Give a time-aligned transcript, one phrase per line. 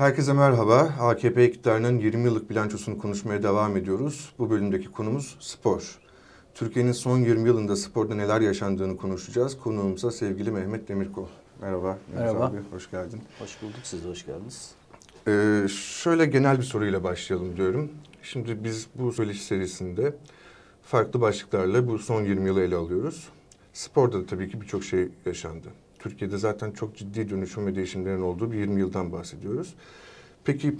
[0.00, 0.94] Herkese merhaba.
[1.00, 4.32] AKP iktidarının 20 yıllık bilançosunu konuşmaya devam ediyoruz.
[4.38, 5.98] Bu bölümdeki konumuz spor.
[6.54, 9.58] Türkiye'nin son 20 yılında sporda neler yaşandığını konuşacağız.
[9.58, 11.26] Konuğumuzsa sevgili Mehmet Demirkol.
[11.60, 11.98] Merhaba.
[12.14, 12.44] Merhaba.
[12.44, 13.22] Abi, hoş geldin.
[13.38, 13.80] Hoş bulduk.
[13.82, 14.70] Siz de hoş geldiniz.
[15.28, 15.66] Ee,
[16.02, 17.90] şöyle genel bir soruyla başlayalım diyorum.
[18.22, 20.14] Şimdi biz bu söyleşi serisinde
[20.82, 23.28] farklı başlıklarla bu son 20 yılı ele alıyoruz.
[23.72, 25.68] Sporda da tabii ki birçok şey yaşandı.
[26.00, 29.74] Türkiye'de zaten çok ciddi dönüşüm ve değişimlerin olduğu bir 20 yıldan bahsediyoruz.
[30.44, 30.74] Peki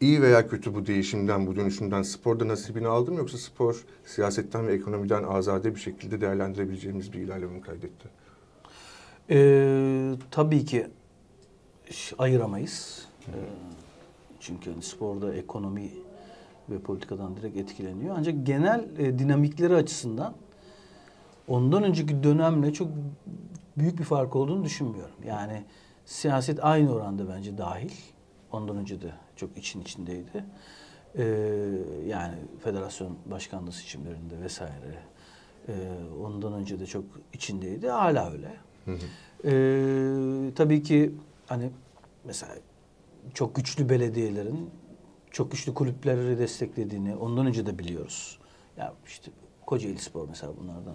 [0.00, 4.74] iyi veya kötü bu değişimden, bu dönüşümden sporda nasibini aldı mı yoksa spor siyasetten ve
[4.74, 8.08] ekonomiden azade bir şekilde değerlendirebileceğimiz bir ilerleme mi kaydetti?
[9.30, 10.86] Ee, tabii ki
[12.18, 13.06] ayıramayız.
[13.28, 13.32] Ee,
[14.40, 15.90] çünkü hani sporda ekonomi
[16.70, 18.14] ve politikadan direkt etkileniyor.
[18.18, 20.34] Ancak genel e, dinamikleri açısından
[21.48, 22.88] ondan önceki dönemle çok
[23.76, 25.14] büyük bir fark olduğunu düşünmüyorum.
[25.26, 25.64] Yani
[26.04, 27.92] siyaset aynı oranda bence dahil.
[28.52, 30.44] Ondan önce de çok için içindeydi.
[31.16, 31.24] Ee,
[32.06, 34.98] yani federasyon başkanlığı seçimlerinde vesaire.
[35.68, 35.72] Ee,
[36.24, 37.88] ondan önce de çok içindeydi.
[37.88, 38.56] Hala öyle.
[39.44, 41.14] Ee, tabii ki
[41.46, 41.70] hani
[42.24, 42.54] mesela
[43.34, 44.70] çok güçlü belediyelerin
[45.30, 48.38] çok güçlü kulüpleri desteklediğini ondan önce de biliyoruz.
[48.76, 49.30] Ya işte
[49.66, 50.94] Kocaeli Spor mesela bunlardan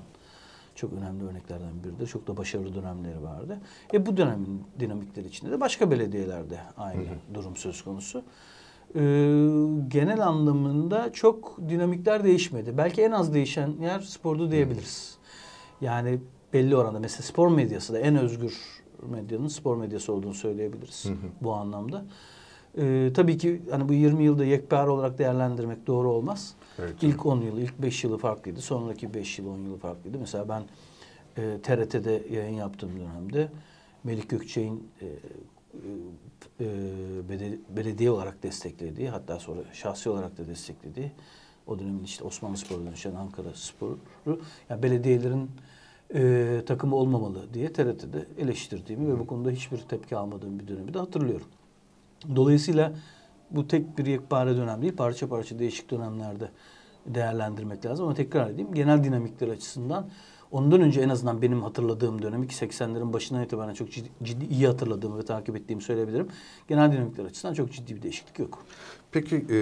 [0.78, 2.08] çok önemli örneklerden biridir.
[2.08, 3.60] Çok da başarılı dönemleri vardı.
[3.94, 7.04] E bu dönemin dinamikleri içinde de başka belediyelerde aynı
[7.34, 8.24] durum söz konusu.
[8.96, 9.00] Ee,
[9.88, 12.78] genel anlamında çok dinamikler değişmedi.
[12.78, 15.18] Belki en az değişen yer sporda diyebiliriz.
[15.82, 16.20] Yani
[16.54, 18.58] belli oranda mesela spor medyası da en özgür
[19.10, 21.06] medyanın spor medyası olduğunu söyleyebiliriz
[21.42, 22.06] bu anlamda.
[22.78, 26.56] Ee, tabii ki hani bu 20 yılda yekpare olarak değerlendirmek doğru olmaz.
[26.80, 27.04] Evet.
[27.04, 28.62] İlk 10 yılı, ilk 5 yılı farklıydı.
[28.62, 30.20] Sonraki 5 yıl, 10 yılı farklıydı.
[30.20, 30.64] Mesela ben
[31.38, 33.50] e, TRT'de yayın yaptığım dönemde
[34.04, 35.06] Melik Gökçek'in e,
[36.60, 36.68] e,
[37.76, 41.12] belediye olarak desteklediği, hatta sonra şahsi olarak da desteklediği
[41.68, 44.00] o dönemin işte Osmanlı Spor'a dönüşen Ankara Sporu,
[44.70, 45.52] yani belediyelerin
[46.14, 51.00] e, takımı olmamalı diye TRT'de eleştirdiğimi ve bu konuda hiçbir tepki almadığım bir dönemi de
[51.00, 51.48] hatırlıyorum.
[52.36, 52.94] Dolayısıyla
[53.52, 56.50] bu tek bir yekpare dönem değil, parça parça değişik dönemlerde
[57.06, 58.06] değerlendirmek lazım.
[58.06, 60.10] Ama tekrar edeyim, genel dinamikler açısından
[60.52, 64.68] ondan önce en azından benim hatırladığım dönem, ki 80'lerin başından itibaren çok ciddi, ciddi iyi
[64.68, 66.28] hatırladığımı ve takip ettiğimi söyleyebilirim.
[66.68, 68.66] Genel dinamikler açısından çok ciddi bir değişiklik yok.
[69.12, 69.58] Peki e,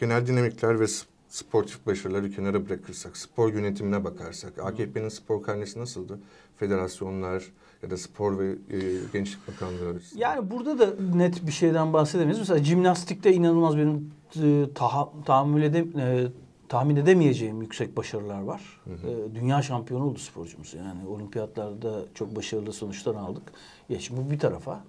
[0.00, 0.86] genel dinamikler ve
[1.28, 6.18] sportif başarıları kenara bırakırsak, spor yönetimine bakarsak, AKP'nin spor karnesi nasıldı?
[6.56, 7.44] Federasyonlar
[7.82, 8.78] ya da spor ve e,
[9.12, 10.20] gençlik bakanlığı arasında.
[10.20, 12.38] Yani burada da net bir şeyden bahsedemeyiz.
[12.38, 16.26] Mesela jimnastikte inanılmaz benim e, taha, tahammül edem, e,
[16.68, 18.80] tahmin edemeyeceğim yüksek başarılar var.
[18.86, 20.74] E, dünya şampiyonu oldu sporcumuz.
[20.74, 23.42] Yani olimpiyatlarda çok başarılı sonuçlar aldık.
[23.88, 24.84] Ya şimdi bu bir tarafa.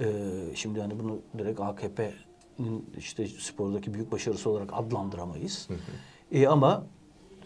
[0.00, 0.06] E,
[0.54, 5.68] şimdi hani bunu direkt AKP'nin işte spordaki büyük başarısı olarak adlandıramayız.
[6.32, 6.86] E, ama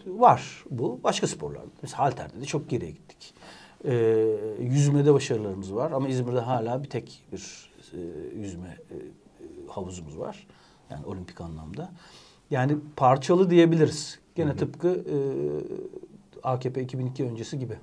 [0.07, 0.99] var bu.
[1.03, 1.71] Başka sporlarda.
[1.81, 3.33] Mesela halterde de çok geriye gittik.
[3.85, 7.99] Ee, yüzmede başarılarımız var ama İzmir'de hala bir tek bir e,
[8.39, 8.95] yüzme e,
[9.67, 10.47] havuzumuz var.
[10.89, 11.91] Yani olimpik anlamda.
[12.49, 14.19] Yani parçalı diyebiliriz.
[14.35, 15.15] Gene tıpkı e,
[16.43, 17.77] AKP 2002 öncesi gibi.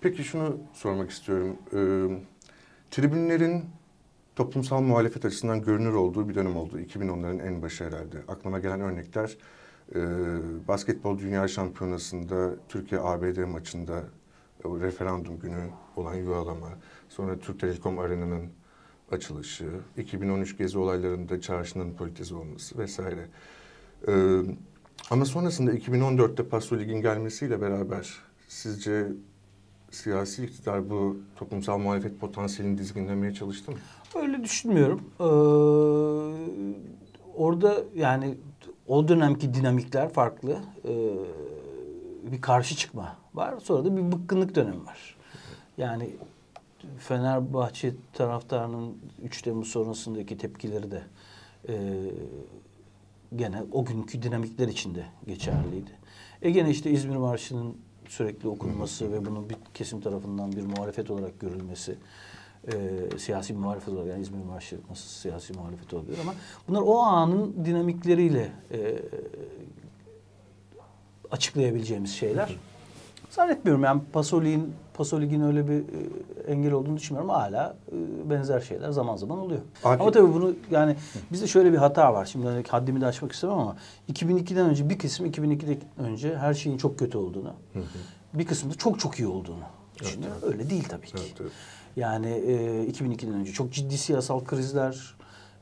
[0.00, 1.56] Peki şunu sormak istiyorum.
[1.72, 2.22] Ee,
[2.90, 3.64] tribünlerin
[4.36, 6.80] toplumsal muhalefet açısından görünür olduğu bir dönem oldu.
[6.80, 8.18] 2010'ların en başı herhalde.
[8.28, 9.36] Aklıma gelen örnekler
[9.94, 10.00] e,
[10.68, 14.04] basketbol dünya şampiyonasında Türkiye-ABD maçında
[14.64, 16.68] o referandum günü olan yuvalama,
[17.08, 18.50] sonra Türk Telekom Arena'nın
[19.12, 23.26] açılışı, 2013 gezi olaylarında çarşının politize olması vesaire.
[24.08, 24.40] Ee,
[25.10, 28.14] ama sonrasında 2014'te Paso Lig'in gelmesiyle beraber
[28.48, 29.06] sizce
[29.90, 33.78] siyasi iktidar bu toplumsal muhalefet potansiyelini dizginlemeye çalıştı mı?
[34.22, 35.00] Öyle düşünmüyorum.
[35.20, 35.24] Ee,
[37.34, 38.34] orada yani
[38.86, 40.58] o dönemki dinamikler farklı.
[40.84, 40.90] Ee,
[42.32, 43.54] bir karşı çıkma var.
[43.60, 45.16] Sonra da bir bıkkınlık dönemi var.
[45.78, 46.10] Yani
[46.98, 51.02] Fenerbahçe taraftarının 3 Temmuz sonrasındaki tepkileri de
[51.68, 51.74] e,
[53.36, 55.90] gene o günkü dinamikler içinde geçerliydi.
[56.42, 57.76] E gene işte İzmir Marşı'nın
[58.08, 61.96] sürekli okunması ve bunun bir kesim tarafından bir muhalefet olarak görülmesi
[62.72, 66.34] e, siyasi muhalefet olarak yani İzmir Marşı nasıl siyasi muhalefet oluyor ama
[66.68, 68.98] bunlar o anın dinamikleriyle e,
[71.30, 72.56] açıklayabileceğimiz şeyler.
[73.38, 77.30] Zannetmiyorum yani Pasolik'in Pasolik'in öyle bir e, engel olduğunu düşünmüyorum.
[77.30, 79.60] Hala e, benzer şeyler zaman zaman oluyor.
[79.84, 80.96] Akif- Ama tabii bunu yani
[81.32, 82.24] bizde şöyle bir hata var.
[82.24, 83.76] Şimdi hani haddimi de aşmak istemem ama
[84.12, 87.52] 2002'den önce bir kısım 2002'den önce her şeyin çok kötü olduğunu,
[88.34, 89.64] bir kısım da çok çok iyi olduğunu
[90.00, 90.32] düşünüyor.
[90.42, 91.12] Öyle değil tabii ki.
[91.18, 91.52] Evet, evet.
[91.96, 95.14] Yani e, 2002'den önce çok ciddi siyasal krizler,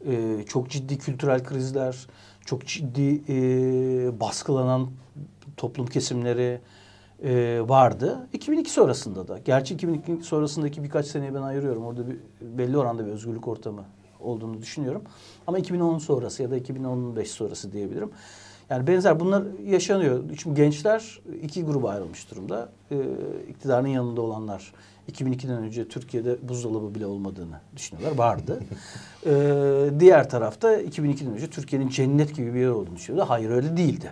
[0.06, 2.06] e, çok ciddi kültürel krizler,
[2.46, 4.86] çok ciddi e, baskılanan
[5.56, 6.60] toplum kesimleri
[7.24, 8.28] e, vardı.
[8.32, 9.38] 2002 sonrasında da.
[9.38, 11.84] Gerçi 2002 sonrasındaki birkaç seneyi ben ayırıyorum.
[11.84, 13.84] Orada bir belli oranda bir özgürlük ortamı
[14.20, 15.02] olduğunu düşünüyorum.
[15.46, 18.10] Ama 2010 sonrası ya da 2015 sonrası diyebilirim.
[18.70, 20.22] Yani benzer bunlar yaşanıyor.
[20.42, 22.72] Şimdi gençler iki gruba ayrılmış durumda.
[22.90, 22.96] Ee,
[23.48, 24.72] iktidarın yanında olanlar
[25.12, 28.18] 2002'den önce Türkiye'de buzdolabı bile olmadığını düşünüyorlar.
[28.18, 28.60] Vardı.
[29.26, 33.30] Ee, diğer tarafta 2002'den önce Türkiye'nin cennet gibi bir yer olduğunu düşünüyordu.
[33.30, 34.10] Hayır öyle değildi.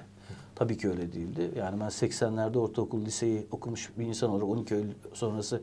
[0.60, 1.50] Tabii ki öyle değildi.
[1.56, 5.60] Yani ben 80'lerde ortaokul, liseyi okumuş bir insan olarak 12 Eylül sonrası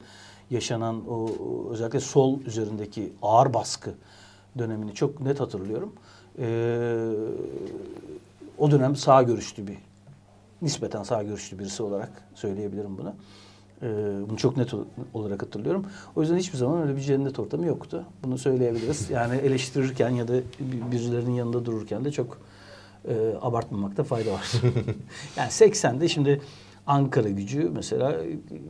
[0.49, 1.29] yaşanan o,
[1.71, 3.93] özellikle sol üzerindeki ağır baskı
[4.57, 5.93] dönemini çok net hatırlıyorum.
[6.39, 7.09] Ee,
[8.57, 9.77] o dönem sağ görüşlü bir,
[10.61, 13.13] nispeten sağ görüşlü birisi olarak söyleyebilirim bunu.
[13.81, 14.73] Ee, bunu çok net
[15.13, 15.85] olarak hatırlıyorum.
[16.15, 18.05] O yüzden hiçbir zaman öyle bir cennet ortamı yoktu.
[18.23, 19.09] Bunu söyleyebiliriz.
[19.09, 20.33] Yani eleştirirken ya da
[20.91, 22.37] birilerinin yanında dururken de çok
[23.07, 24.51] e, abartmamakta fayda var.
[25.37, 26.41] yani 80'de şimdi
[26.87, 28.15] Ankara gücü mesela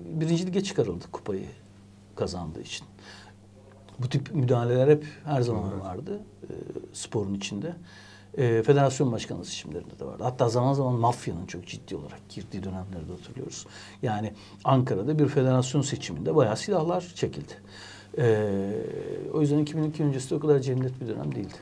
[0.06, 1.46] birinci lige çıkarıldı kupayı
[2.16, 2.88] kazandığı için.
[4.00, 5.84] Bu tip müdahaleler hep her zaman evet.
[5.84, 6.54] vardı e,
[6.94, 7.76] sporun içinde.
[8.38, 10.24] E, federasyon başkanlığı seçimlerinde de vardı.
[10.24, 13.66] Hatta zaman zaman mafyanın çok ciddi olarak girdiği dönemleri de hatırlıyoruz.
[14.02, 14.34] Yani
[14.64, 17.54] Ankara'da bir federasyon seçiminde bayağı silahlar çekildi.
[18.18, 18.48] E,
[19.34, 21.58] o yüzden 2002 öncesi de o kadar cennet bir dönem değildi.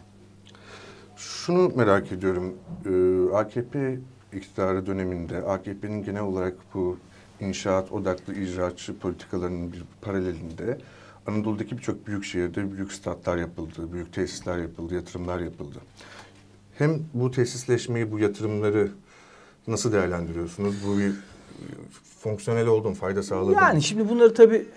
[1.30, 2.54] Şunu merak ediyorum.
[2.86, 4.00] Ee, AKP
[4.34, 6.98] iktidarı döneminde AKP'nin genel olarak bu
[7.40, 10.78] inşaat odaklı icraatçı politikalarının bir paralelinde
[11.28, 15.80] Anadolu'daki birçok büyük şehirde büyük statlar yapıldı, büyük tesisler yapıldı, yatırımlar yapıldı.
[16.78, 18.92] Hem bu tesisleşmeyi, bu yatırımları
[19.68, 20.76] nasıl değerlendiriyorsunuz?
[20.88, 21.14] Bu bir
[22.20, 23.58] fonksiyonel oldu mu, fayda sağladı mı?
[23.62, 24.68] Yani şimdi bunları tabii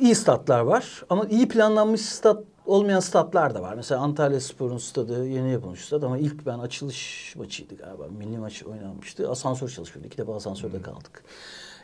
[0.00, 3.74] iyi statlar var ama iyi planlanmış stat olmayan statlar da var.
[3.74, 8.06] Mesela Antalya Spor'un stadı yeni yapılmış stat ama ilk ben açılış maçıydı galiba.
[8.18, 9.30] Milli maç oynanmıştı.
[9.30, 10.06] Asansör çalışıyordu.
[10.06, 11.24] İki defa asansörde kaldık.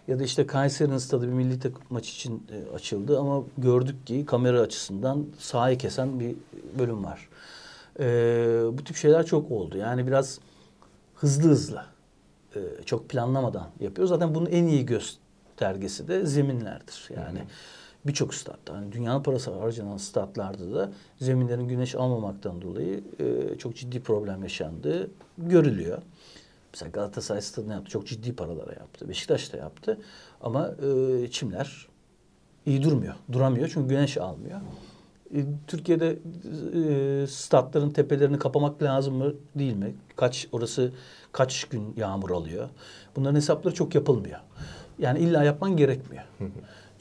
[0.08, 4.26] Ya da işte Kayseri'nin stadı bir milli takım maç için e, açıldı ama gördük ki
[4.26, 6.36] kamera açısından sahayı kesen bir
[6.78, 7.28] bölüm var.
[8.00, 8.04] E,
[8.72, 9.78] bu tip şeyler çok oldu.
[9.78, 10.38] Yani biraz
[11.14, 11.84] hızlı hızlı
[12.56, 14.08] e, çok planlamadan yapıyor.
[14.08, 17.08] Zaten bunun en iyi göstergesi de zeminlerdir.
[17.16, 17.38] Yani
[18.06, 24.02] birçok statta, hani dünyanın parası harcanan statlarda da zeminlerin güneş almamaktan dolayı e, çok ciddi
[24.02, 26.02] problem yaşandığı görülüyor.
[26.72, 27.90] Mesela Galatasaray stadını yaptı.
[27.90, 29.08] Çok ciddi paralara yaptı.
[29.08, 29.98] Beşiktaş da yaptı.
[30.40, 31.86] Ama e, çimler
[32.66, 33.14] iyi durmuyor.
[33.32, 34.60] Duramıyor çünkü güneş almıyor.
[35.34, 36.18] E, Türkiye'de
[36.74, 39.94] e, statların tepelerini kapamak lazım mı değil mi?
[40.16, 40.92] Kaç orası
[41.32, 42.68] kaç gün yağmur alıyor?
[43.16, 44.40] Bunların hesapları çok yapılmıyor.
[44.98, 46.24] Yani illa yapman gerekmiyor.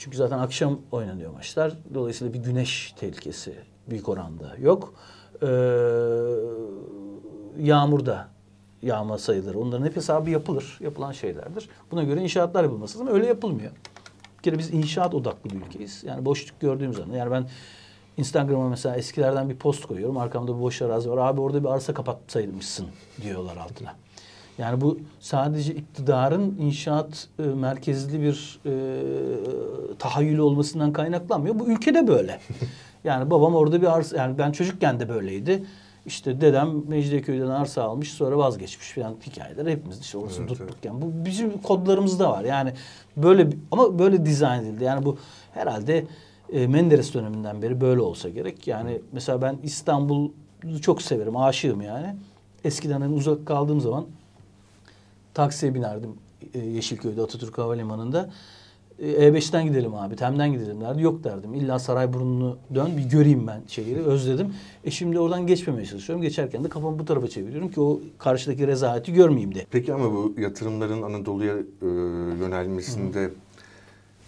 [0.02, 1.74] Çünkü zaten akşam oynanıyor maçlar.
[1.94, 3.56] Dolayısıyla bir güneş tehlikesi
[3.90, 4.94] büyük oranda yok.
[5.42, 5.48] Ee,
[7.64, 8.28] yağmur da
[8.82, 9.60] yağma sayıları.
[9.60, 10.78] Onların hep hesabı yapılır.
[10.82, 11.70] Yapılan şeylerdir.
[11.92, 13.14] Buna göre inşaatlar yapılması lazım.
[13.14, 13.72] Öyle yapılmıyor.
[14.38, 16.04] Bir kere biz inşaat odaklı bir ülkeyiz.
[16.04, 17.16] Yani boşluk gördüğüm zaman.
[17.16, 17.50] Yani ben
[18.18, 20.18] Instagram'a mesela eskilerden bir post koyuyorum.
[20.18, 21.18] Arkamda bir boş arazi var.
[21.18, 22.88] Abi orada bir arsa kapatsaymışsın
[23.22, 23.96] diyorlar altına.
[24.58, 28.74] Yani bu sadece iktidarın inşaat e, merkezli bir e,
[30.00, 31.60] tahayyülü olmasından kaynaklanmıyor.
[31.60, 32.40] Bu ülkede böyle.
[33.04, 35.64] Yani babam orada bir arsa, yani ben çocukken de böyleydi.
[36.06, 40.92] İşte dedem Mecidiyeköy'den arsa almış sonra vazgeçmiş falan hikayeler hepimiz işte orası evet, tuttukken.
[40.94, 41.02] Evet.
[41.02, 42.44] Bu bizim kodlarımızda var.
[42.44, 42.74] Yani
[43.18, 44.84] böyle ama böyle dizayn edildi.
[44.84, 45.18] Yani bu
[45.54, 46.06] herhalde
[46.54, 48.68] e, Menderes döneminden beri böyle olsa gerek.
[48.68, 50.32] Yani mesela ben İstanbul'u
[50.82, 52.16] çok severim, aşığım yani.
[52.64, 54.06] Eskiden hani uzak kaldığım zaman
[55.34, 56.10] taksiye binerdim
[56.54, 58.30] e, Yeşilköy'de Atatürk Havalimanı'nda.
[59.02, 61.02] E5'ten gidelim abi, Tem'den gidelim derdi.
[61.02, 61.54] Yok derdim.
[61.54, 64.00] İlla Sarayburnu'nu dön bir göreyim ben şehri.
[64.06, 64.54] Özledim.
[64.84, 66.22] E şimdi oradan geçmemeye çalışıyorum.
[66.22, 69.66] Geçerken de kafamı bu tarafa çeviriyorum ki o karşıdaki rezaleti görmeyeyim de.
[69.72, 71.86] Peki ama bu yatırımların Anadolu'ya e,
[72.44, 73.32] yönelmesinde Hı.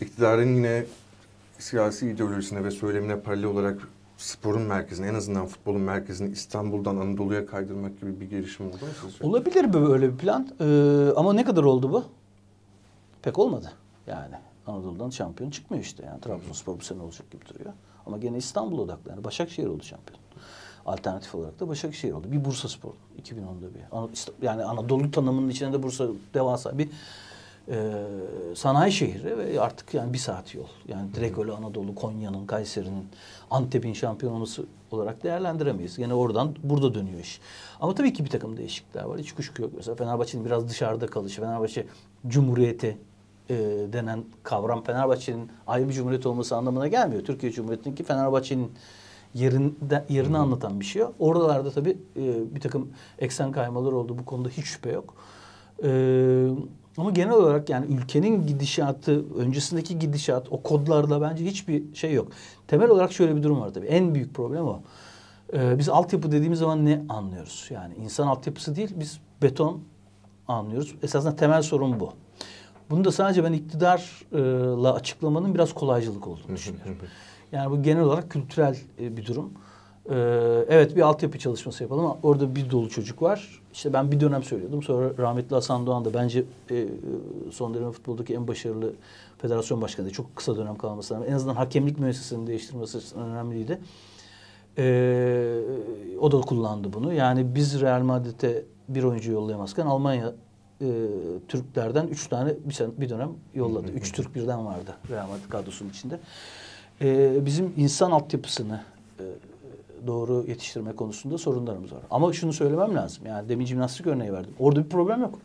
[0.02, 0.86] iktidarın yine
[1.60, 3.88] siyasi ideolojisine ve söylemine paralel olarak
[4.24, 9.26] sporun merkezini en azından futbolun merkezini İstanbul'dan Anadolu'ya kaydırmak gibi bir gelişim oldu mu sizce?
[9.26, 10.50] Olabilir böyle bir plan.
[10.60, 12.04] Ee, ama ne kadar oldu bu?
[13.22, 13.72] Pek olmadı
[14.08, 14.36] yani.
[14.68, 16.06] Anadolu'dan şampiyon çıkmıyor işte.
[16.06, 17.74] Yani Trabzonspor bu sene olacak gibi duruyor.
[18.06, 19.12] Ama gene İstanbul odaklı.
[19.12, 20.20] Yani Başakşehir oldu şampiyon.
[20.86, 22.32] Alternatif olarak da Başakşehir oldu.
[22.32, 24.46] Bir Bursa Spor 2010'da bir.
[24.46, 26.90] Yani Anadolu tanımının içinde de Bursa devasa bir
[27.72, 28.06] e,
[28.56, 30.68] sanayi şehri ve artık yani bir saat yol.
[30.88, 33.08] Yani direkt öyle Anadolu, Konya'nın, Kayseri'nin,
[33.52, 36.00] Antep'in şampiyon olması olarak değerlendiremeyiz.
[36.00, 37.42] Yine oradan burada dönüyor iş.
[37.80, 39.20] Ama tabii ki bir takım değişiklikler var.
[39.20, 39.72] Hiç kuşku yok.
[39.76, 41.42] Mesela Fenerbahçe'nin biraz dışarıda kalışı.
[41.42, 41.86] Fenerbahçe
[42.28, 42.98] Cumhuriyeti
[43.50, 43.56] e,
[43.94, 47.24] denen kavram Fenerbahçe'nin ayrı bir cumhuriyet olması anlamına gelmiyor.
[47.24, 48.72] Türkiye Cumhuriyeti'ninki Fenerbahçe'nin
[49.34, 51.04] yerinde, yerini anlatan bir şey.
[51.20, 52.90] Oralarda tabii e, bir takım
[53.20, 54.18] eksen kaymaları oldu.
[54.20, 55.16] Bu konuda hiç şüphe yok.
[55.84, 55.90] E,
[56.98, 62.28] ama genel olarak yani ülkenin gidişatı, öncesindeki gidişat, o kodlarda bence hiçbir şey yok.
[62.68, 63.86] Temel olarak şöyle bir durum var tabii.
[63.86, 64.82] En büyük problem o.
[65.54, 67.68] Ee, biz altyapı dediğimiz zaman ne anlıyoruz?
[67.70, 69.82] Yani insan altyapısı değil, biz beton
[70.48, 70.96] anlıyoruz.
[71.04, 72.14] Esasında temel sorun bu.
[72.90, 76.98] Bunu da sadece ben iktidarla açıklamanın biraz kolaycılık olduğunu düşünüyorum.
[77.52, 79.54] Yani bu genel olarak kültürel e, bir durum.
[80.10, 83.62] Ee, evet bir altyapı çalışması yapalım ama orada bir dolu çocuk var.
[83.74, 84.84] İşte ben bir dönem söylüyordum.
[84.84, 86.88] Sonra rahmetli Hasan Doğan da bence e,
[87.52, 88.94] son dönem futboldaki en başarılı
[89.38, 90.12] federasyon başkanı.
[90.12, 93.80] Çok kısa dönem kalmasına rağmen en azından hakemlik müessesesini değiştirmesi açısından önemliydi.
[94.78, 95.60] Ee,
[96.20, 97.14] o da kullandı bunu.
[97.14, 100.34] Yani biz Real Madrid'e bir oyuncu yollayamazken Almanya
[100.82, 100.88] e,
[101.48, 103.92] Türklerden üç tane bir, sene, bir dönem yolladı.
[103.92, 106.20] Üç Türk birden vardı Real Madrid kadrosunun içinde.
[107.02, 108.82] Ee, bizim insan altyapısını
[109.20, 109.24] e,
[110.08, 112.02] doğru yetiştirme konusunda sorunlarımız var.
[112.12, 113.26] Ama şunu söylemem lazım.
[113.26, 114.54] Yani demin jimnastik örneği verdim.
[114.60, 115.40] Orada bir problem yok.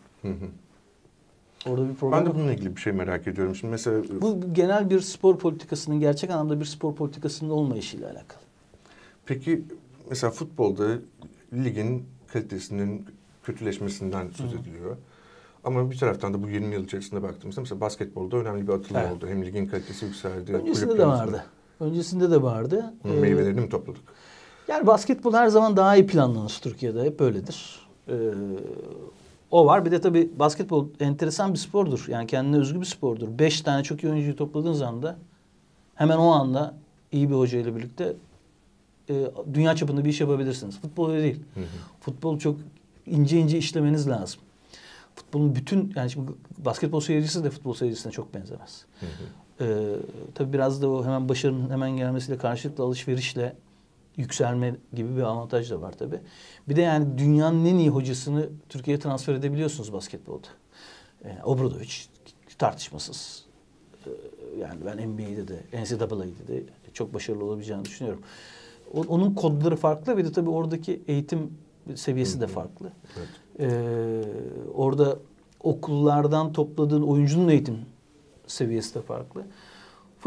[1.67, 3.55] Orada bir problem Ben de bununla ilgili bir şey merak ediyorum.
[3.55, 8.41] Şimdi mesela Bu genel bir spor politikasının gerçek anlamda bir spor politikasının olmayışıyla alakalı.
[9.27, 9.65] Peki
[10.11, 10.89] mesela futbolda
[11.53, 13.07] ligin kalitesinin
[13.43, 14.97] kötüleşmesinden söz ediliyor.
[15.65, 19.13] Ama bir taraftan da bu 20 yıl içerisinde baktığımızda mesela basketbolda önemli bir atılım Evet.
[19.13, 19.27] oldu.
[19.29, 20.53] Hem ligin kalitesi yükseldi.
[20.53, 21.45] Öncesinde de vardı.
[21.81, 22.95] Öncesinde de vardı.
[23.05, 24.03] Ee, Meyvelerini mi topladık?
[24.69, 27.03] Yani basketbol her zaman daha iyi planlanır Türkiye'de.
[27.03, 27.81] Hep böyledir.
[28.09, 28.15] Ee,
[29.51, 29.85] o var.
[29.85, 32.05] Bir de tabii basketbol enteresan bir spordur.
[32.09, 33.39] Yani kendine özgü bir spordur.
[33.39, 35.17] Beş tane çok iyi oyuncuyu topladığınız anda
[35.95, 36.75] hemen o anda
[37.13, 38.17] iyi bir hoca ile birlikte
[39.11, 40.81] e, dünya çapında bir iş yapabilirsiniz.
[40.81, 41.41] Futbol öyle değil.
[42.01, 42.57] Futbol çok
[43.07, 44.41] ince ince işlemeniz lazım.
[45.15, 48.85] Futbolun bütün yani şimdi basketbol seyircisi de futbol seyircisine çok benzemez.
[49.61, 49.95] Ee,
[50.35, 53.57] tabii biraz da o hemen başarının hemen gelmesiyle karşılıklı alışverişle
[54.19, 56.21] yükselme gibi bir avantaj da var tabii.
[56.69, 60.47] Bir de yani dünyanın en iyi hocasını Türkiye'ye transfer edebiliyorsunuz basketbolda.
[61.25, 61.93] Yani Obradovic
[62.59, 63.45] tartışmasız.
[64.07, 64.11] Ee,
[64.61, 68.23] yani ben NBA'de de, NCAA'de de çok başarılı olabileceğini düşünüyorum.
[68.95, 71.53] O- onun kodları farklı bir de tabii oradaki eğitim
[71.95, 72.93] seviyesi de farklı.
[73.19, 73.29] Evet.
[73.61, 74.23] Ee,
[74.75, 75.19] orada
[75.63, 77.79] okullardan topladığın oyuncunun eğitim
[78.47, 79.43] seviyesi de farklı.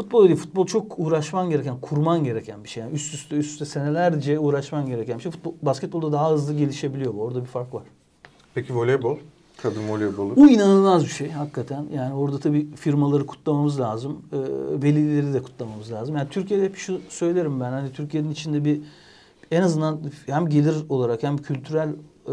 [0.02, 2.82] Futbol değil, futbol çok uğraşman gereken, kurman gereken bir şey.
[2.82, 5.32] Yani üst üste üst üste senelerce uğraşman gereken bir şey.
[5.32, 7.22] Futbol, basketbolda daha hızlı gelişebiliyor bu.
[7.22, 7.82] Orada bir fark var.
[8.54, 9.16] Peki voleybol?
[9.62, 10.36] Kadın voleybolu?
[10.36, 11.86] Bu inanılmaz bir şey hakikaten.
[11.94, 14.22] Yani orada tabii firmaları kutlamamız lazım.
[14.32, 14.36] Ee,
[14.82, 16.16] velileri de kutlamamız lazım.
[16.16, 17.72] Yani Türkiye'de hep şu söylerim ben.
[17.72, 18.80] Hani Türkiye'nin içinde bir
[19.50, 21.88] en azından hem gelir olarak hem kültürel
[22.26, 22.32] e,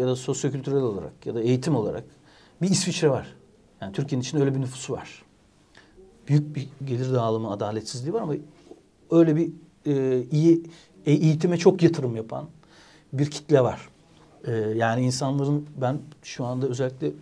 [0.00, 2.04] ya da sosyokültürel olarak ya da eğitim olarak
[2.62, 3.34] bir İsviçre var.
[3.80, 5.25] Yani Türkiye'nin içinde öyle bir nüfusu var.
[6.28, 8.34] Büyük bir gelir dağılımı adaletsizliği var ama
[9.10, 9.50] öyle bir
[9.86, 10.62] e, iyi
[11.06, 12.48] e, eğitime çok yatırım yapan
[13.12, 13.88] bir kitle var.
[14.46, 17.12] Ee, yani insanların ben şu anda özellikle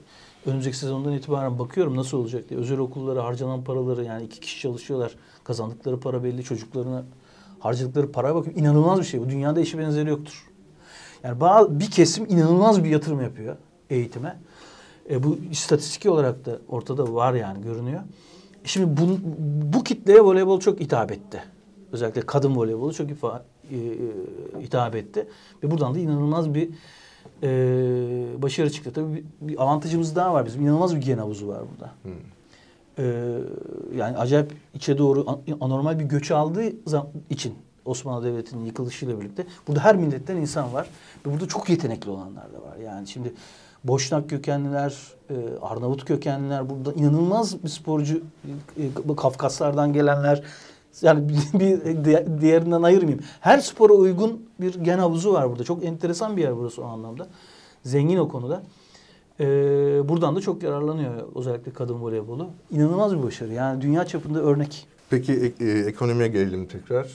[0.47, 2.61] önümüzdeki sezondan itibaren bakıyorum nasıl olacak diye.
[2.61, 5.17] Özel okullara harcanan paraları yani iki kişi çalışıyorlar.
[5.45, 6.45] Kazandıkları para belli.
[6.45, 7.05] Çocuklarına
[7.59, 8.63] harcadıkları paraya bakıyorum.
[8.63, 9.21] İnanılmaz bir şey.
[9.21, 10.51] Bu dünyada eşi benzeri yoktur.
[11.23, 13.57] Yani bazı, bir kesim inanılmaz bir yatırım yapıyor
[13.91, 14.39] eğitime.
[15.11, 18.01] E, bu istatistiki olarak da ortada var yani görünüyor.
[18.65, 19.19] Şimdi bu,
[19.79, 21.43] bu kitleye voleybol çok hitap etti.
[21.93, 25.27] Özellikle kadın voleybolu çok ifa, e, e, hitap etti.
[25.63, 26.69] Ve buradan da inanılmaz bir
[27.43, 27.49] e,
[28.43, 28.93] başarı çıktı.
[28.93, 30.63] Tabii bir, bir avantajımız daha var bizim.
[30.63, 31.93] İnanılmaz bir gen havuzu var burada.
[32.99, 33.05] E,
[33.97, 36.65] yani acayip içe doğru an- anormal bir göç aldığı
[37.31, 37.55] için
[37.85, 40.87] Osmanlı Devleti'nin yıkılışıyla birlikte burada her milletten insan var.
[41.27, 42.77] Ve burada çok yetenekli olanlar da var.
[42.85, 43.35] Yani şimdi
[43.85, 44.99] Boşnak kökenliler,
[45.31, 48.17] e, Arnavut kökenliler burada inanılmaz bir sporcu
[48.79, 50.43] e, bu Kafkaslardan gelenler
[51.03, 53.25] yani bir, bir di- diğerinden ayırmayayım.
[53.41, 55.65] Her spora uygun bir gen havuzu var burada.
[55.65, 57.29] Çok enteresan bir yer burası o anlamda.
[57.85, 58.63] Zengin o konuda.
[59.41, 59.47] E,
[60.09, 62.51] buradan da çok yararlanıyor özellikle kadın voleybolu.
[62.71, 63.53] İnanılmaz bir başarı.
[63.53, 64.87] Yani dünya çapında örnek.
[65.11, 67.09] Peki e- e, ekonomiye gelelim tekrar.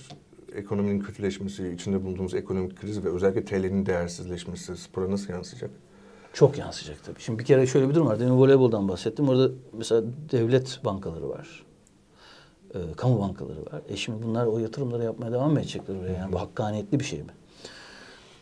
[0.56, 5.72] Ekonominin kötüleşmesi, içinde bulunduğumuz ekonomik kriz ve özellikle TL'nin değersizleşmesi spora nasıl yansıyacak?
[6.34, 7.20] Çok yansıyacak tabii.
[7.20, 8.20] Şimdi bir kere şöyle bir durum var.
[8.20, 9.30] Demin voleyboldan bahsettim.
[9.30, 11.64] Orada mesela devlet bankaları var.
[12.76, 13.82] Ee, kamu bankaları var.
[13.90, 16.14] E şimdi bunlar o yatırımları yapmaya devam mı edecekler oraya?
[16.14, 17.32] Yani bu hakkaniyetli bir şey mi?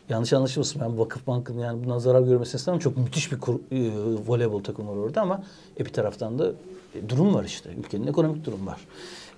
[0.08, 0.80] Yanlış anlaşılmasın.
[0.80, 2.80] Ben Vakıf Bank'ın yani bundan zarar görmesini istemem.
[2.80, 3.90] Çok müthiş bir kur, e,
[4.26, 5.44] voleybol takımı var orada ama
[5.80, 6.52] e, bir taraftan da
[6.94, 7.70] e, durum var işte.
[7.78, 8.80] Ülkenin ekonomik durum var.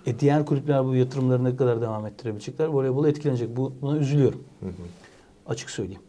[0.07, 2.66] E, diğer kulüpler bu yatırımları ne kadar devam ettirebilecekler?
[2.66, 3.57] Voleybol etkilenecek.
[3.57, 4.45] Bu, buna üzülüyorum.
[5.47, 6.02] Açık söyleyeyim.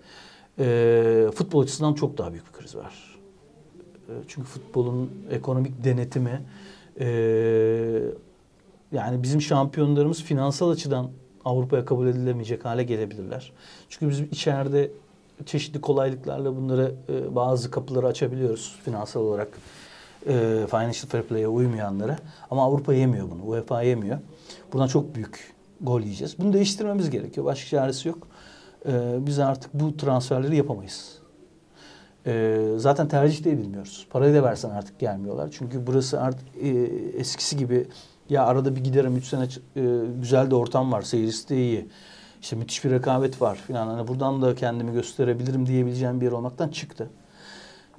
[0.59, 3.19] E, futbol açısından çok daha büyük bir kriz var.
[4.09, 6.41] E, çünkü futbolun ekonomik denetimi
[6.99, 7.07] e,
[8.91, 11.09] yani bizim şampiyonlarımız finansal açıdan
[11.45, 13.51] Avrupa'ya kabul edilemeyecek hale gelebilirler.
[13.89, 14.91] Çünkü biz içeride
[15.45, 19.47] çeşitli kolaylıklarla bunları e, bazı kapıları açabiliyoruz finansal olarak
[20.27, 22.17] e, financial fair play'e uymayanlara.
[22.51, 23.43] Ama Avrupa yemiyor bunu.
[23.43, 24.19] UEFA yemiyor.
[24.73, 26.35] Buradan çok büyük gol yiyeceğiz.
[26.39, 27.45] Bunu değiştirmemiz gerekiyor.
[27.45, 28.27] Başka çaresi yok.
[28.85, 31.17] E, biz artık bu transferleri yapamayız.
[32.25, 34.07] E, zaten tercih de edilmiyoruz.
[34.09, 35.49] Parayı da versen artık gelmiyorlar.
[35.51, 36.69] Çünkü burası artık e,
[37.17, 37.87] eskisi gibi
[38.29, 39.43] ya arada bir giderim 3 sene
[39.75, 39.81] e,
[40.21, 41.01] güzel de ortam var.
[41.01, 41.87] Seyircisi de iyi.
[42.41, 43.87] İşte müthiş bir rekabet var filan.
[43.87, 47.09] Hani buradan da kendimi gösterebilirim diyebileceğim bir yer olmaktan çıktı.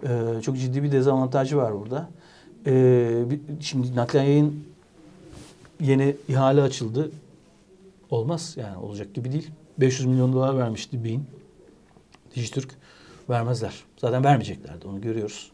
[0.07, 2.09] Ee, çok ciddi bir dezavantajı var burada.
[2.67, 3.25] Ee,
[3.61, 4.65] şimdi naklen yayın
[5.81, 7.11] yeni ihale açıldı.
[8.11, 9.51] Olmaz yani olacak gibi değil.
[9.79, 11.25] 500 milyon dolar vermişti Bein.
[12.35, 12.71] Dijitürk
[13.31, 13.75] vermezler.
[13.97, 15.52] Zaten vermeyeceklerdi onu görüyoruz.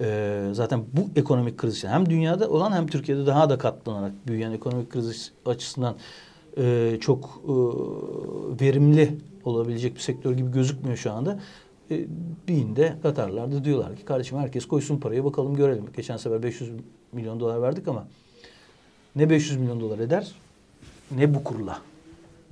[0.00, 4.90] Ee, zaten bu ekonomik kriz hem dünyada olan hem Türkiye'de daha da katlanarak büyüyen ekonomik
[4.90, 5.96] kriz açısından
[6.58, 7.52] e, çok e,
[8.64, 11.40] verimli olabilecek bir sektör gibi gözükmüyor şu anda.
[11.90, 12.06] E,
[12.48, 15.84] Binde Katarlar da diyorlar ki kardeşim herkes koysun parayı bakalım görelim.
[15.96, 16.70] Geçen sefer 500
[17.12, 18.08] milyon dolar verdik ama
[19.16, 20.32] ne 500 milyon dolar eder
[21.10, 21.78] ne bu kurla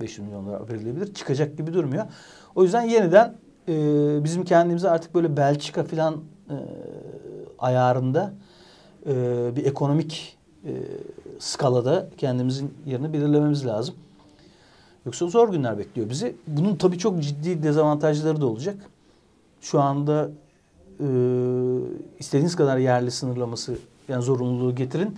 [0.01, 1.13] 500 milyon dolar verilebilir.
[1.13, 2.05] Çıkacak gibi durmuyor.
[2.55, 3.35] O yüzden yeniden
[3.67, 3.73] e,
[4.23, 6.13] bizim kendimize artık böyle Belçika falan
[6.49, 6.55] e,
[7.59, 8.33] ayarında
[9.05, 9.13] e,
[9.55, 10.71] bir ekonomik e,
[11.39, 13.95] skalada kendimizin yerini belirlememiz lazım.
[15.05, 16.35] Yoksa zor günler bekliyor bizi.
[16.47, 18.77] Bunun tabii çok ciddi dezavantajları da olacak.
[19.61, 20.29] Şu anda
[20.99, 21.07] e,
[22.19, 23.77] istediğiniz kadar yerli sınırlaması
[24.07, 25.17] yani zorunluluğu getirin.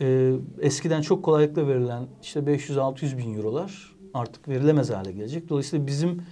[0.00, 5.48] E, eskiden çok kolaylıkla verilen işte 500-600 bin eurolar artık verilemez hale gelecek.
[5.48, 6.22] Dolayısıyla bizim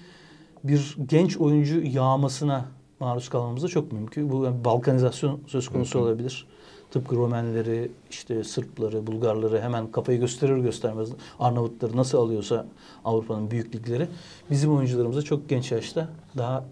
[0.65, 2.65] bir genç oyuncu yağmasına
[3.01, 4.31] maruz kalmamız da çok mümkün.
[4.31, 6.47] Bu yani balkanizasyon söz konusu olabilir.
[6.91, 11.09] Tıpkı Romenleri, işte Sırpları, Bulgarları hemen kafayı gösterir göstermez
[11.39, 12.67] Arnavutları nasıl alıyorsa
[13.05, 14.09] Avrupa'nın büyük ligleri
[14.51, 16.65] bizim oyuncularımıza çok genç yaşta daha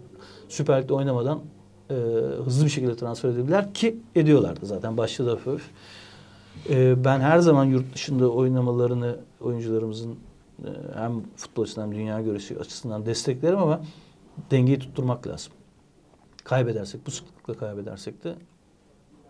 [0.49, 1.39] Süper Lig'de oynamadan
[1.89, 1.93] e,
[2.45, 5.69] hızlı bir şekilde transfer edebilirler ki ediyorlardı zaten başladı hafif.
[6.69, 10.15] E, ben her zaman yurt dışında oynamalarını oyuncularımızın
[10.95, 13.81] hem futbol açısından hem dünya görüşü açısından desteklerim ama
[14.51, 15.53] dengeyi tutturmak lazım.
[16.43, 18.35] Kaybedersek, bu sıklıkla kaybedersek de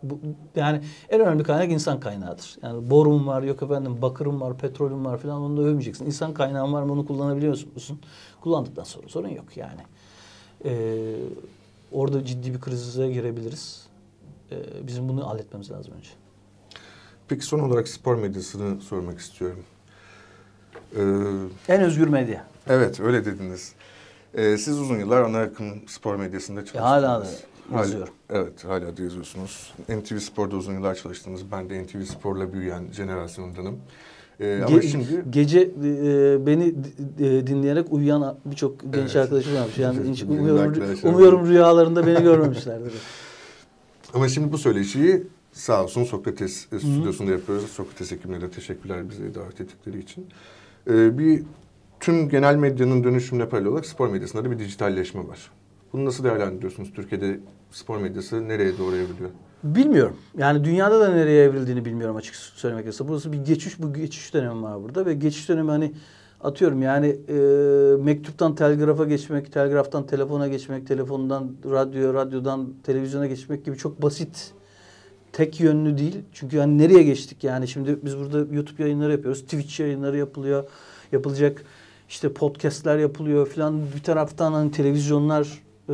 [0.03, 0.19] bu,
[0.55, 2.57] yani en önemli kaynak insan kaynağıdır.
[2.63, 6.05] Yani borum var, yok efendim bakırım var, petrolüm var falan onu da övmeyeceksin.
[6.05, 7.99] İnsan kaynağın var mı onu kullanabiliyor musun?
[8.41, 9.81] Kullandıktan sonra sorun yok yani.
[10.65, 11.15] Ee,
[11.91, 13.87] orada ciddi bir krize girebiliriz.
[14.51, 16.09] Ee, bizim bunu halletmemiz lazım önce.
[17.27, 19.63] Peki son olarak spor medyasını sormak istiyorum.
[20.95, 22.45] Ee, en özgür medya.
[22.67, 23.73] Evet öyle dediniz.
[24.33, 26.85] Ee, siz uzun yıllar ana akım spor medyasında çalıştınız.
[26.85, 27.27] E, hala da
[27.77, 28.13] yazıyorum.
[28.27, 29.73] Hala, evet hala da yazıyorsunuz.
[29.89, 31.51] NTV Spor'da uzun yıllar çalıştınız.
[31.51, 33.79] Ben de NTV Spor'la büyüyen jenerasyondanım.
[34.39, 36.75] Ee, Ge- ama şimdi gece e, beni
[37.19, 39.15] e, dinleyerek uyuyan birçok genç evet.
[39.15, 39.77] arkadaşım varmış.
[39.77, 42.93] Yani hiç umuyorum, umuyorum rüyalarında beni görmemişlerdir.
[44.13, 45.23] ama şimdi bu söyleşiyi
[45.53, 46.79] sağ olsun Sokrates Hı-hı.
[46.79, 47.69] stüdyosunda yapıyoruz.
[47.69, 50.27] Sokrates ekibine de teşekkürler bizi davet ettikleri için.
[50.89, 51.43] Ee, bir
[51.99, 55.51] tüm genel medyanın dönüşümüne paralel olarak spor medyasında da bir dijitalleşme var.
[55.93, 56.93] Bunu nasıl değerlendiriyorsunuz?
[56.93, 57.39] Türkiye'de
[57.71, 59.29] spor medyası nereye doğru evriliyor?
[59.63, 60.15] Bilmiyorum.
[60.37, 63.07] Yani dünyada da nereye evrildiğini bilmiyorum açık söylemek gerekirse.
[63.07, 65.93] Burası bir geçiş, bu geçiş dönemi var burada ve geçiş dönemi hani
[66.41, 67.33] atıyorum yani e,
[68.03, 74.53] mektuptan telgrafa geçmek, telgraftan telefona geçmek, telefondan radyo, radyodan televizyona geçmek gibi çok basit
[75.39, 76.17] tek yönlü değil.
[76.33, 79.41] Çünkü hani nereye geçtik yani şimdi biz burada YouTube yayınları yapıyoruz.
[79.41, 80.63] Twitch yayınları yapılıyor.
[81.11, 81.63] Yapılacak
[82.09, 83.81] işte podcastler yapılıyor falan.
[83.95, 85.47] Bir taraftan hani televizyonlar
[85.89, 85.93] e,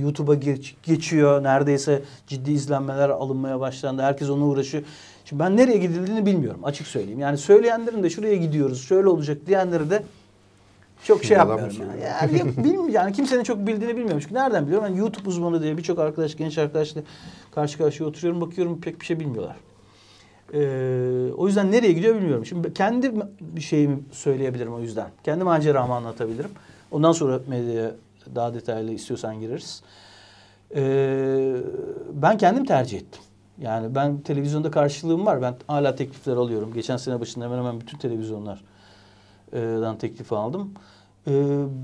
[0.00, 1.42] YouTube'a geç, geçiyor.
[1.42, 4.02] Neredeyse ciddi izlenmeler alınmaya başlandı.
[4.02, 4.84] Herkes ona uğraşıyor.
[5.24, 7.20] Şimdi ben nereye gidildiğini bilmiyorum açık söyleyeyim.
[7.20, 10.02] Yani söyleyenlerin de şuraya gidiyoruz, şöyle olacak diyenleri de
[11.04, 12.00] çok şey yapmıyorum yani.
[12.02, 14.20] Yani, bilmiyorum, yani kimsenin çok bildiğini bilmiyorum.
[14.22, 14.86] Çünkü nereden biliyorum?
[14.88, 17.00] Yani YouTube uzmanı diye birçok arkadaş, genç arkadaşla
[17.54, 19.56] karşı karşıya oturuyorum, bakıyorum pek bir şey bilmiyorlar.
[20.54, 22.46] Ee, o yüzden nereye gidiyor bilmiyorum.
[22.46, 25.08] Şimdi kendi bir şeyimi söyleyebilirim o yüzden.
[25.24, 26.50] Kendi maceramı anlatabilirim.
[26.90, 27.90] Ondan sonra medyaya
[28.34, 29.82] daha detaylı istiyorsan gireriz.
[30.74, 31.56] Ee,
[32.12, 33.22] ben kendim tercih ettim.
[33.58, 35.42] Yani ben televizyonda karşılığım var.
[35.42, 36.72] Ben hala teklifler alıyorum.
[36.74, 37.98] Geçen sene başında hemen hemen bütün
[39.50, 40.74] televizyonlardan teklif aldım.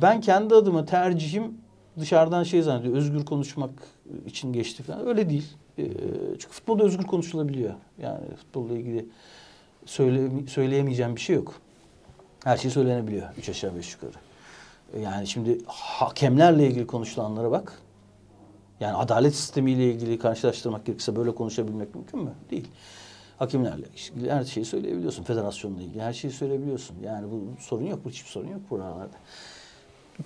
[0.03, 1.55] Ben kendi adıma tercihim
[2.01, 2.97] dışarıdan şey zannediyor.
[2.97, 3.71] Özgür konuşmak
[4.27, 5.07] için geçti falan.
[5.07, 5.57] Öyle değil.
[6.39, 7.75] Çünkü futbolda özgür konuşulabiliyor.
[8.03, 9.09] Yani futbolla ilgili
[9.87, 11.55] söyle, söyleyemeyeceğim bir şey yok.
[12.45, 13.29] Her şey söylenebiliyor.
[13.39, 14.13] Üç aşağı beş yukarı.
[15.03, 17.73] Yani şimdi hakemlerle ilgili konuşulanlara bak.
[18.81, 22.31] Yani adalet sistemiyle ilgili karşılaştırmak gerekirse böyle konuşabilmek mümkün mü?
[22.51, 22.69] Değil.
[23.39, 25.23] Hakimlerle ilgili her şeyi söyleyebiliyorsun.
[25.23, 26.97] Federasyonla ilgili her şeyi söyleyebiliyorsun.
[27.05, 28.05] Yani bu sorun yok.
[28.05, 29.17] Bu hiçbir sorun yok buralarda.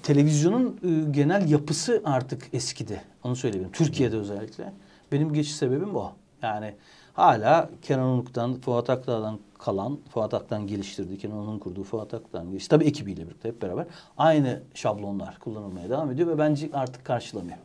[0.03, 3.03] Televizyonun e, genel yapısı artık eskidi.
[3.25, 3.73] Onu söyleyebilirim.
[3.73, 4.73] Türkiye'de özellikle.
[5.12, 6.12] Benim geçiş sebebim o.
[6.42, 6.75] Yani
[7.12, 12.79] hala Kenan Onuk'tan, Fuat Akdağ'dan kalan, Fuat Akdağ'ın geliştirdiği, Kenan Onuk'un kurduğu Fuat Akdağ'ın geliştirdiği,
[12.79, 13.87] tabii ekibiyle birlikte hep beraber
[14.18, 17.59] aynı şablonlar kullanılmaya devam ediyor ve bence artık karşılamıyor.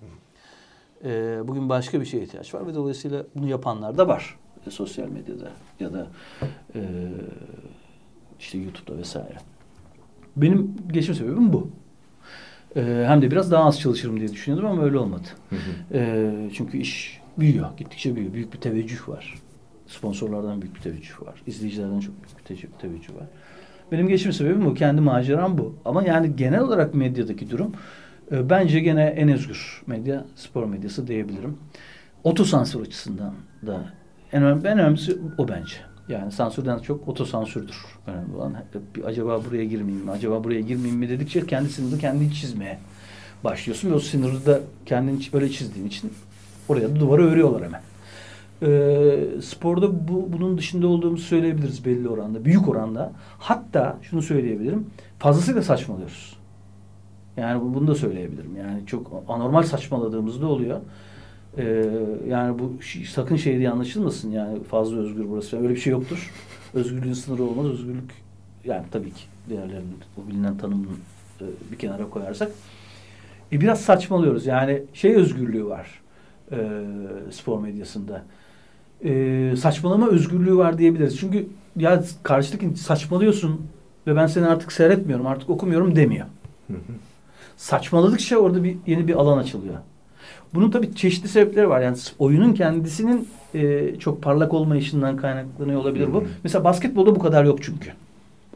[1.04, 4.38] Ee, bugün başka bir şeye ihtiyaç var ve dolayısıyla bunu yapanlar da var.
[4.68, 6.08] E, sosyal medyada ya da
[6.76, 6.82] e,
[8.40, 9.38] işte YouTube'da vesaire.
[10.36, 11.70] Benim geçim sebebim bu.
[12.76, 15.28] Ee, hem de biraz daha az çalışırım diye düşünüyordum ama öyle olmadı.
[15.94, 18.34] Ee, çünkü iş büyüyor, gittikçe büyüyor.
[18.34, 19.34] Büyük bir teveccüh var.
[19.88, 21.42] Sponsorlardan büyük bir teveccüh var.
[21.48, 23.28] İzleyicilerden çok büyük bir teveccüh, var.
[23.92, 24.74] Benim geçim sebebim bu.
[24.74, 25.76] Kendi maceram bu.
[25.86, 27.72] Ama yani genel olarak medyadaki durum
[28.32, 31.58] e, bence gene en özgür medya spor medyası diyebilirim.
[32.24, 33.34] Otosansür açısından
[33.66, 33.94] da
[34.36, 35.76] en önemli, en önemlisi o bence.
[36.10, 37.76] Yani sansürden çok otosansürdür
[38.08, 38.54] önemli olan.
[38.96, 42.80] Bir, acaba buraya girmeyeyim mi, acaba buraya girmeyeyim mi dedikçe kendi sınırını kendin çizmeye
[43.44, 43.90] başlıyorsun.
[43.92, 46.14] Ve o sınırı da kendin öyle çizdiğin için
[46.70, 47.82] oraya da duvara örüyorlar hemen.
[48.62, 52.46] Ee, sporda bu, bunun dışında olduğumuzu söyleyebiliriz belli oranda.
[52.46, 53.12] Büyük oranda.
[53.40, 54.88] Hatta şunu söyleyebilirim.
[55.20, 56.36] Fazlasıyla saçmalıyoruz.
[57.38, 58.56] Yani bu- bunu da söyleyebilirim.
[58.58, 60.80] Yani çok anormal saçmaladığımız da oluyor.
[61.58, 61.86] Ee,
[62.28, 62.74] yani bu
[63.10, 64.32] sakın şey diye anlaşılmasın.
[64.32, 65.58] Yani fazla özgür burası.
[65.58, 66.32] Öyle bir şey yoktur.
[66.74, 67.66] Özgürlüğün sınırı olmaz.
[67.66, 68.12] Özgürlük
[68.66, 70.88] yani tabii ki diğerlerinin o bilinen tanımını
[71.42, 72.52] e, bir kenara koyarsak.
[73.52, 74.46] E, biraz saçmalıyoruz.
[74.46, 76.02] Yani şey özgürlüğü var
[76.52, 76.58] e,
[77.32, 78.24] spor medyasında.
[79.04, 81.20] E, saçmalama özgürlüğü var diyebiliriz.
[81.20, 83.62] Çünkü ya karşıdaki saçmalıyorsun
[84.08, 86.26] ve ben seni artık seyretmiyorum, artık okumuyorum demiyor.
[87.58, 89.76] Saçmaladıkça orada bir yeni bir alan açılıyor.
[90.56, 91.82] Bunun tabii çeşitli sebepleri var.
[91.82, 96.22] Yani oyunun kendisinin e, çok parlak olmayışından kaynaklanıyor olabilir bu.
[96.22, 96.26] Hı.
[96.44, 97.90] Mesela basketbolda bu kadar yok çünkü.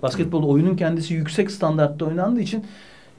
[0.01, 2.63] Basketbolda oyunun kendisi yüksek standartta oynandığı için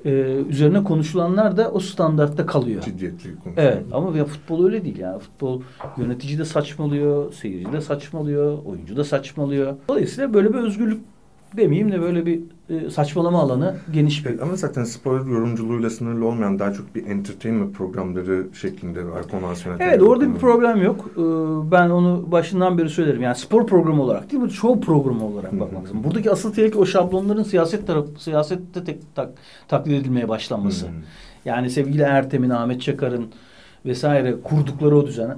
[0.05, 0.11] e,
[0.49, 2.83] üzerine konuşulanlar da o standartta kalıyor.
[2.83, 3.73] Ciddiyetli konuşuyor.
[3.73, 5.19] Evet ama ya futbol öyle değil yani.
[5.19, 5.63] Futbol
[5.97, 9.77] yönetici de saçmalıyor, seyirci de saçmalıyor, oyuncu da saçmalıyor.
[9.89, 11.01] Dolayısıyla böyle bir özgürlük
[11.57, 14.41] demeyeyim de böyle bir e, saçmalama alanı geniş bir.
[14.41, 19.81] Ama zaten spor yorumculuğuyla sınırlı olmayan daha çok bir entertainment programları şeklinde var konvansiyonel.
[19.81, 21.11] Evet orada bir problem yok.
[21.17, 21.21] Ee,
[21.71, 23.23] Ben onu başından beri söylerim.
[23.23, 26.05] Yani spor programı olarak değil bu show programı olarak bakmak lazım.
[26.05, 29.31] Buradaki asıl tehlike o şablonların siyaset tarafı, siyasette tek, tak,
[29.69, 30.87] taklit edilmeye başlanması.
[30.87, 30.95] Hı hı.
[31.45, 33.27] Yani sevgili Ertem'in, Ahmet Çakar'ın
[33.87, 35.37] vesaire kurdukları o düzen,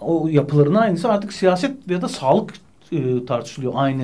[0.00, 2.54] o yapıların aynısı artık siyaset ya da sağlık
[2.92, 4.02] e, tartışılıyor aynı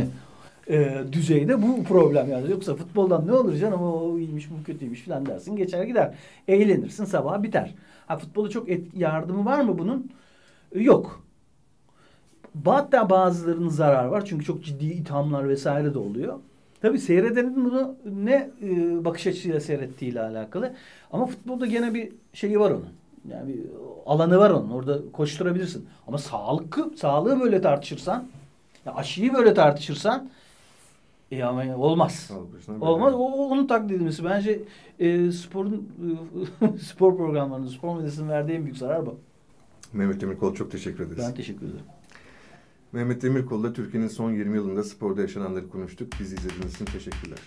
[0.70, 2.50] e, düzeyde bu problem yani.
[2.50, 6.14] Yoksa futboldan ne olur canım o iyiymiş bu kötüymüş falan dersin geçer gider.
[6.48, 7.74] Eğlenirsin sabah biter.
[8.06, 10.10] Ha futbola çok et, yardımı var mı bunun?
[10.74, 11.22] E, Yok.
[12.64, 14.24] Hatta bazılarının zararı var.
[14.24, 16.38] Çünkü çok ciddi ithamlar vesaire de oluyor.
[16.82, 20.72] Tabii seyredenin bunu ne e, bakış açısıyla seyrettiğiyle alakalı.
[21.12, 22.88] Ama futbolda gene bir şeyi var onun.
[23.30, 23.60] Yani bir
[24.06, 24.70] alanı var onun.
[24.70, 25.86] Orada koşturabilirsin.
[26.08, 28.24] Ama sağlıkı, sağlığı böyle tartışırsan,
[28.86, 30.30] ya aşıyı böyle tartışırsan
[31.30, 32.30] e ama olmaz.
[32.80, 33.14] Olmaz.
[33.14, 34.24] O, o- onun taklit edilmesi.
[34.24, 34.62] Bence
[34.98, 35.88] e, sporun
[36.62, 39.18] e, spor programlarının, spor medyasının verdiği en büyük zarar bu.
[39.92, 41.24] Mehmet Demirkol çok teşekkür ederiz.
[41.28, 41.84] Ben teşekkür ederim.
[42.92, 46.12] Mehmet Demirkol'la Türkiye'nin son 20 yılında sporda yaşananları konuştuk.
[46.20, 47.38] Bizi izlediğiniz için teşekkürler.